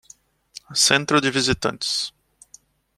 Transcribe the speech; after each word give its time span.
Centro 0.83 1.21
de 1.21 1.29
visitantes 1.29 2.11